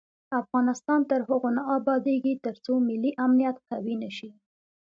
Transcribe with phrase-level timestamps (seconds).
[0.41, 4.29] افغانستان تر هغو نه ابادیږي، ترڅو ملي امنیت قوي نشي.